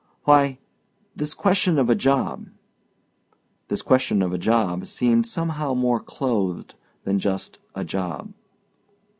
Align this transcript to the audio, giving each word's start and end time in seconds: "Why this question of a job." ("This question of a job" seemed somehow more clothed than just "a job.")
"Why 0.23 0.57
this 1.15 1.35
question 1.35 1.77
of 1.77 1.87
a 1.87 1.93
job." 1.93 2.47
("This 3.67 3.83
question 3.83 4.23
of 4.23 4.33
a 4.33 4.39
job" 4.39 4.87
seemed 4.87 5.27
somehow 5.27 5.75
more 5.75 5.99
clothed 5.99 6.73
than 7.03 7.19
just 7.19 7.59
"a 7.75 7.83
job.") 7.83 8.33